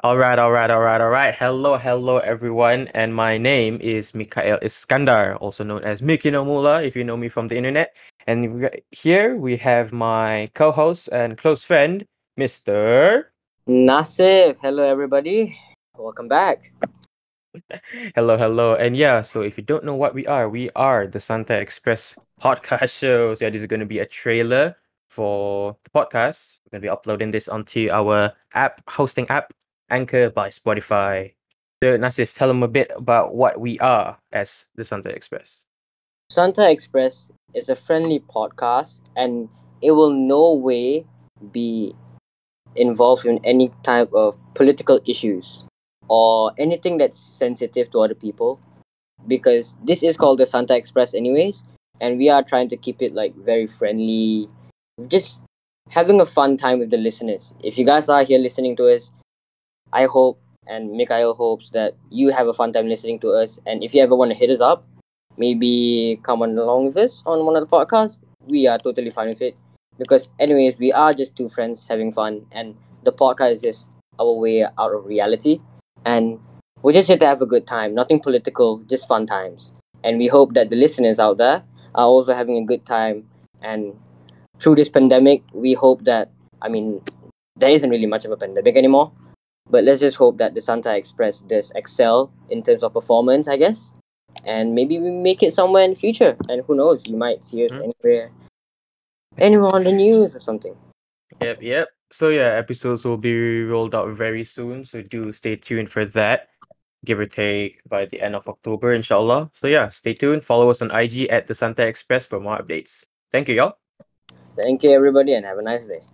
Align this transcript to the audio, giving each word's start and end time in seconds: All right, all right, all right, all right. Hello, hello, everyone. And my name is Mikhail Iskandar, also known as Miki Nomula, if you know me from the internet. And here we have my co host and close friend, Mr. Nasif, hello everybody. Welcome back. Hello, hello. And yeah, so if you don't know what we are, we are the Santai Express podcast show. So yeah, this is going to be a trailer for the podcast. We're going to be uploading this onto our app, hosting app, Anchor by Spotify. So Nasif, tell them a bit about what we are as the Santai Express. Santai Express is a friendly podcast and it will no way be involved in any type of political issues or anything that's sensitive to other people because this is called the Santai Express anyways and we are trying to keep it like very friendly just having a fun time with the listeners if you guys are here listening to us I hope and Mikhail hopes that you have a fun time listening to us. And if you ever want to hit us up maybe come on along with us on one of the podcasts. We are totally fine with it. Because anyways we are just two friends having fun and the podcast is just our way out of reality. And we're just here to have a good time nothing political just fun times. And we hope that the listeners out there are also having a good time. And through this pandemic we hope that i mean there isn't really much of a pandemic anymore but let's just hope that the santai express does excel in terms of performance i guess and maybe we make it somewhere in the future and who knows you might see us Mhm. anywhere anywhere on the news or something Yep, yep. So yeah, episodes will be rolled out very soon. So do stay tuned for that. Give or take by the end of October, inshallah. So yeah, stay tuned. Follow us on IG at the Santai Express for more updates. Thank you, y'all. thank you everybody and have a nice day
All 0.00 0.16
right, 0.16 0.38
all 0.38 0.50
right, 0.50 0.70
all 0.70 0.80
right, 0.80 1.00
all 1.02 1.10
right. 1.10 1.34
Hello, 1.34 1.76
hello, 1.76 2.16
everyone. 2.16 2.88
And 2.94 3.14
my 3.14 3.36
name 3.36 3.76
is 3.82 4.14
Mikhail 4.14 4.56
Iskandar, 4.62 5.36
also 5.38 5.64
known 5.64 5.84
as 5.84 6.00
Miki 6.00 6.30
Nomula, 6.30 6.82
if 6.82 6.96
you 6.96 7.04
know 7.04 7.16
me 7.16 7.28
from 7.28 7.48
the 7.48 7.58
internet. 7.58 7.94
And 8.26 8.70
here 8.90 9.36
we 9.36 9.58
have 9.58 9.92
my 9.92 10.48
co 10.54 10.72
host 10.72 11.10
and 11.12 11.36
close 11.36 11.62
friend, 11.62 12.06
Mr. 12.40 13.24
Nasif, 13.68 14.56
hello 14.62 14.82
everybody. 14.88 15.58
Welcome 15.98 16.26
back. 16.26 16.72
Hello, 18.14 18.38
hello. 18.38 18.74
And 18.74 18.96
yeah, 18.96 19.20
so 19.20 19.42
if 19.42 19.58
you 19.58 19.62
don't 19.62 19.84
know 19.84 19.94
what 19.94 20.14
we 20.14 20.24
are, 20.24 20.48
we 20.48 20.70
are 20.74 21.06
the 21.06 21.18
Santai 21.18 21.60
Express 21.60 22.16
podcast 22.40 22.98
show. 22.98 23.34
So 23.34 23.44
yeah, 23.44 23.50
this 23.50 23.60
is 23.60 23.66
going 23.66 23.80
to 23.80 23.86
be 23.86 23.98
a 23.98 24.06
trailer 24.06 24.74
for 25.10 25.76
the 25.84 25.90
podcast. 25.90 26.60
We're 26.64 26.78
going 26.78 26.80
to 26.80 26.86
be 26.86 26.88
uploading 26.88 27.30
this 27.30 27.46
onto 27.46 27.90
our 27.92 28.32
app, 28.54 28.80
hosting 28.88 29.28
app, 29.28 29.52
Anchor 29.92 30.30
by 30.30 30.48
Spotify. 30.48 31.34
So 31.82 31.98
Nasif, 31.98 32.34
tell 32.34 32.48
them 32.48 32.62
a 32.62 32.68
bit 32.68 32.90
about 32.96 33.34
what 33.34 33.60
we 33.60 33.78
are 33.78 34.18
as 34.32 34.66
the 34.74 34.82
Santai 34.82 35.14
Express. 35.14 35.66
Santai 36.32 36.72
Express 36.72 37.30
is 37.54 37.68
a 37.68 37.76
friendly 37.76 38.18
podcast 38.18 39.00
and 39.14 39.48
it 39.82 39.90
will 39.92 40.12
no 40.12 40.54
way 40.54 41.04
be 41.52 41.94
involved 42.74 43.26
in 43.26 43.38
any 43.44 43.70
type 43.82 44.10
of 44.14 44.38
political 44.54 44.98
issues 45.06 45.64
or 46.08 46.52
anything 46.56 46.96
that's 46.98 47.18
sensitive 47.18 47.90
to 47.90 48.00
other 48.00 48.14
people 48.14 48.58
because 49.28 49.76
this 49.84 50.02
is 50.02 50.16
called 50.16 50.38
the 50.38 50.44
Santai 50.44 50.76
Express 50.76 51.14
anyways 51.14 51.64
and 52.00 52.16
we 52.16 52.30
are 52.30 52.42
trying 52.42 52.68
to 52.70 52.76
keep 52.76 53.02
it 53.02 53.12
like 53.12 53.34
very 53.36 53.66
friendly 53.66 54.48
just 55.08 55.42
having 55.90 56.20
a 56.20 56.26
fun 56.26 56.56
time 56.56 56.78
with 56.78 56.90
the 56.90 56.96
listeners 56.96 57.52
if 57.62 57.76
you 57.76 57.84
guys 57.84 58.08
are 58.08 58.24
here 58.24 58.38
listening 58.38 58.74
to 58.76 58.88
us 58.88 59.10
I 59.92 60.06
hope 60.06 60.38
and 60.66 60.92
Mikhail 60.92 61.34
hopes 61.34 61.70
that 61.70 61.94
you 62.10 62.30
have 62.30 62.46
a 62.46 62.54
fun 62.54 62.72
time 62.72 62.88
listening 62.88 63.18
to 63.20 63.30
us. 63.30 63.58
And 63.66 63.82
if 63.82 63.94
you 63.94 64.02
ever 64.02 64.14
want 64.14 64.30
to 64.30 64.36
hit 64.36 64.50
us 64.50 64.60
up 64.60 64.86
maybe 65.36 66.20
come 66.22 66.42
on 66.42 66.56
along 66.58 66.86
with 66.86 66.96
us 66.96 67.22
on 67.26 67.44
one 67.44 67.56
of 67.56 67.62
the 67.68 67.76
podcasts. 67.76 68.18
We 68.46 68.66
are 68.66 68.78
totally 68.78 69.10
fine 69.10 69.28
with 69.28 69.42
it. 69.42 69.56
Because 69.98 70.28
anyways 70.38 70.78
we 70.78 70.92
are 70.92 71.12
just 71.14 71.36
two 71.36 71.48
friends 71.48 71.86
having 71.88 72.12
fun 72.12 72.46
and 72.52 72.74
the 73.04 73.12
podcast 73.12 73.52
is 73.52 73.62
just 73.62 73.88
our 74.20 74.32
way 74.32 74.64
out 74.64 74.94
of 74.94 75.06
reality. 75.06 75.60
And 76.04 76.38
we're 76.82 76.92
just 76.92 77.08
here 77.08 77.16
to 77.18 77.26
have 77.26 77.42
a 77.42 77.46
good 77.46 77.66
time 77.66 77.94
nothing 77.94 78.20
political 78.20 78.78
just 78.88 79.08
fun 79.08 79.26
times. 79.26 79.72
And 80.04 80.18
we 80.18 80.26
hope 80.26 80.54
that 80.54 80.70
the 80.70 80.76
listeners 80.76 81.18
out 81.18 81.38
there 81.38 81.62
are 81.94 82.06
also 82.06 82.34
having 82.34 82.56
a 82.58 82.64
good 82.64 82.84
time. 82.84 83.28
And 83.62 83.94
through 84.62 84.76
this 84.76 84.88
pandemic 84.88 85.42
we 85.52 85.74
hope 85.74 86.04
that 86.04 86.30
i 86.62 86.68
mean 86.68 87.00
there 87.56 87.70
isn't 87.70 87.90
really 87.90 88.06
much 88.06 88.24
of 88.24 88.30
a 88.30 88.36
pandemic 88.36 88.76
anymore 88.76 89.10
but 89.72 89.82
let's 89.84 90.00
just 90.00 90.16
hope 90.20 90.36
that 90.38 90.52
the 90.54 90.60
santai 90.60 90.96
express 91.00 91.40
does 91.40 91.72
excel 91.74 92.30
in 92.50 92.62
terms 92.62 92.82
of 92.84 92.92
performance 92.92 93.48
i 93.48 93.56
guess 93.56 93.92
and 94.46 94.74
maybe 94.74 94.98
we 95.00 95.10
make 95.10 95.42
it 95.42 95.52
somewhere 95.52 95.82
in 95.82 95.90
the 95.96 96.00
future 96.06 96.36
and 96.48 96.62
who 96.66 96.74
knows 96.76 97.02
you 97.06 97.16
might 97.16 97.40
see 97.44 97.64
us 97.64 97.72
Mhm. 97.74 97.82
anywhere 97.88 98.30
anywhere 99.38 99.72
on 99.74 99.82
the 99.84 99.92
news 99.92 100.34
or 100.36 100.38
something 100.38 100.76
Yep, 101.40 101.58
yep. 101.62 101.88
So 102.12 102.28
yeah, 102.28 102.54
episodes 102.60 103.04
will 103.08 103.16
be 103.16 103.64
rolled 103.64 103.94
out 103.96 104.10
very 104.14 104.44
soon. 104.44 104.84
So 104.84 105.00
do 105.02 105.32
stay 105.32 105.56
tuned 105.56 105.88
for 105.88 106.04
that. 106.14 106.52
Give 107.08 107.18
or 107.18 107.26
take 107.26 107.80
by 107.88 108.04
the 108.04 108.20
end 108.20 108.36
of 108.36 108.46
October, 108.46 108.92
inshallah. 108.92 109.48
So 109.50 109.66
yeah, 109.66 109.88
stay 109.88 110.12
tuned. 110.14 110.44
Follow 110.44 110.68
us 110.70 110.82
on 110.82 110.92
IG 110.92 111.26
at 111.32 111.48
the 111.48 111.54
Santai 111.54 111.88
Express 111.88 112.28
for 112.28 112.38
more 112.38 112.58
updates. 112.60 113.06
Thank 113.32 113.48
you, 113.48 113.56
y'all. 113.56 113.74
thank 114.54 114.84
you 114.84 114.92
everybody 114.92 115.32
and 115.32 115.44
have 115.48 115.58
a 115.58 115.62
nice 115.64 115.86
day 115.88 116.04